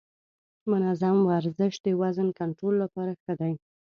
منظم 0.71 1.17
ورزش 1.29 1.73
د 1.85 1.87
وزن 2.01 2.27
کنټرول 2.39 2.75
لپاره 2.83 3.11
ښه 3.23 3.33
دی. 3.41 3.53